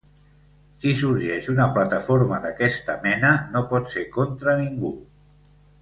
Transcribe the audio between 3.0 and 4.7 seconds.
mena no pot ser contra